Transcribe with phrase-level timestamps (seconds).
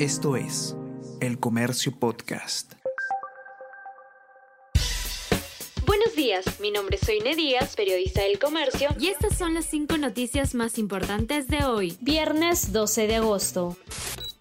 [0.00, 0.76] Esto es
[1.20, 2.72] El Comercio Podcast.
[5.86, 9.96] Buenos días, mi nombre es Soine Díaz, periodista del Comercio, y estas son las cinco
[9.96, 13.76] noticias más importantes de hoy, viernes 12 de agosto.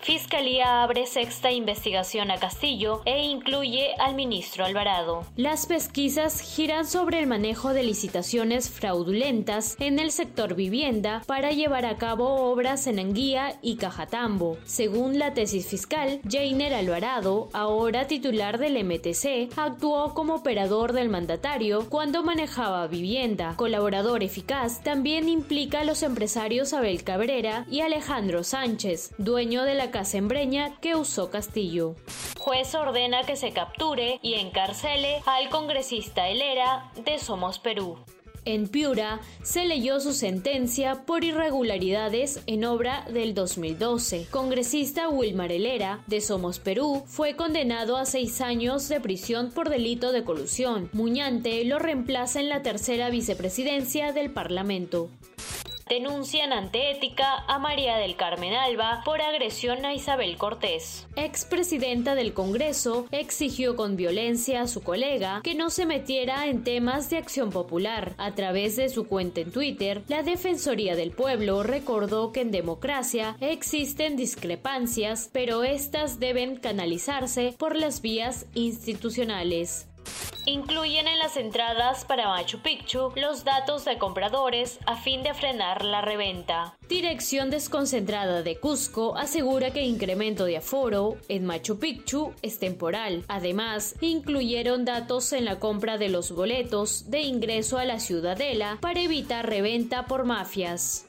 [0.00, 5.24] Fiscalía abre sexta investigación a Castillo e incluye al ministro Alvarado.
[5.36, 11.86] Las pesquisas giran sobre el manejo de licitaciones fraudulentas en el sector vivienda para llevar
[11.86, 14.58] a cabo obras en Anguía y Cajatambo.
[14.64, 21.88] Según la tesis fiscal, Jainer Alvarado, ahora titular del MTC, actuó como operador del mandatario
[21.88, 23.54] cuando manejaba vivienda.
[23.56, 29.90] Colaborador eficaz también implica a los empresarios Abel Cabrera y Alejandro Sánchez, dueño de la
[30.80, 31.94] que usó Castillo.
[32.38, 37.96] Juez ordena que se capture y encarcele al congresista Helera de Somos Perú.
[38.44, 44.26] En Piura se leyó su sentencia por irregularidades en obra del 2012.
[44.30, 50.12] Congresista Wilmar Helera, de Somos Perú, fue condenado a seis años de prisión por delito
[50.12, 50.90] de colusión.
[50.92, 55.08] Muñante lo reemplaza en la tercera vicepresidencia del Parlamento
[55.88, 61.06] denuncian ante Ética a María del Carmen Alba por agresión a Isabel Cortés.
[61.14, 67.08] Expresidenta del Congreso exigió con violencia a su colega que no se metiera en temas
[67.08, 68.14] de acción popular.
[68.18, 73.36] A través de su cuenta en Twitter, la Defensoría del Pueblo recordó que en democracia
[73.40, 79.86] existen discrepancias, pero estas deben canalizarse por las vías institucionales
[80.46, 85.84] incluyen en las entradas para Machu Picchu los datos de compradores a fin de frenar
[85.84, 86.76] la reventa.
[86.88, 93.24] Dirección desconcentrada de Cusco asegura que el incremento de aforo en Machu Picchu es temporal.
[93.28, 99.00] Además, incluyeron datos en la compra de los boletos de ingreso a la ciudadela para
[99.00, 101.06] evitar reventa por mafias.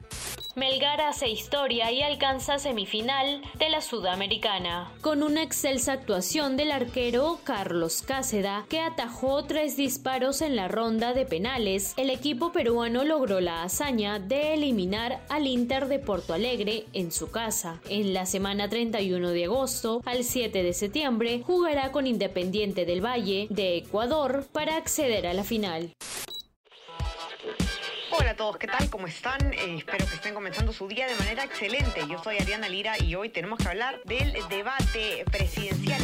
[0.58, 4.92] Melgar hace historia y alcanza semifinal de la Sudamericana.
[5.02, 11.14] Con una excelsa actuación del arquero Carlos Cáceda, que atajó tres disparos en la ronda
[11.14, 16.86] de penales, el equipo peruano logró la hazaña de eliminar al Inter de Porto Alegre
[16.92, 17.80] en su casa.
[17.88, 23.46] En la semana 31 de agosto al 7 de septiembre jugará con Independiente del Valle
[23.52, 25.94] de Ecuador para acceder a la final.
[28.38, 28.88] Todos, ¿qué tal?
[28.92, 29.52] ¿Cómo están?
[29.52, 32.02] Eh, espero que estén comenzando su día de manera excelente.
[32.08, 36.00] Yo soy Ariana Lira y hoy tenemos que hablar del debate presidencial.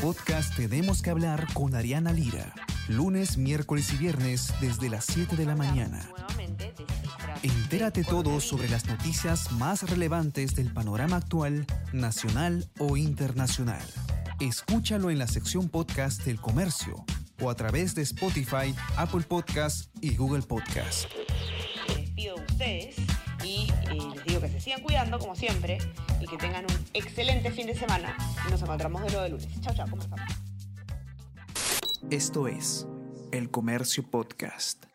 [0.00, 2.52] Podcast Tenemos que hablar con Ariana Lira.
[2.88, 6.10] Lunes, miércoles y viernes desde las 7 de la mañana.
[7.44, 13.84] Entérate todo sobre las noticias más relevantes del panorama actual, nacional o internacional.
[14.40, 17.04] Escúchalo en la sección podcast del comercio
[17.40, 21.06] o a través de Spotify, Apple Podcast y Google Podcast.
[22.56, 22.96] Ustedes
[23.44, 25.76] y eh, les digo que se sigan cuidando como siempre
[26.22, 28.16] y que tengan un excelente fin de semana
[28.50, 29.60] nos encontramos de nuevo de lunes.
[29.60, 30.24] Chao, chao, conversamos.
[32.10, 32.86] Esto es
[33.30, 34.86] El Comercio Podcast.